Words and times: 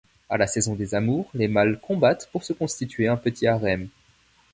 À 0.31 0.37
la 0.39 0.47
saison 0.47 0.73
des 0.73 0.95
amours 0.95 1.29
les 1.35 1.47
mâles 1.47 1.79
combattent 1.79 2.27
pour 2.31 2.43
se 2.43 2.53
constituer 2.53 3.07
un 3.07 3.17
petit 3.17 3.45
harem. 3.45 3.87